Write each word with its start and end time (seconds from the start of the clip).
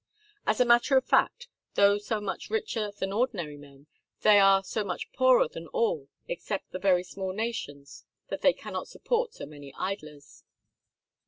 As 0.47 0.59
a 0.59 0.65
matter 0.65 0.97
of 0.97 1.05
fact, 1.05 1.47
though 1.75 1.99
so 1.99 2.19
much 2.19 2.49
richer 2.49 2.89
than 2.91 3.13
ordinary 3.13 3.55
men, 3.55 3.85
they 4.21 4.39
are 4.39 4.63
so 4.63 4.83
much 4.83 5.13
poorer 5.13 5.47
than 5.47 5.67
all 5.67 6.07
except 6.27 6.71
the 6.71 6.79
very 6.79 7.03
small 7.03 7.33
nations 7.33 8.03
that 8.29 8.41
they 8.41 8.51
cannot 8.51 8.87
support 8.87 9.31
so 9.35 9.45
many 9.45 9.71
idlers. 9.77 10.43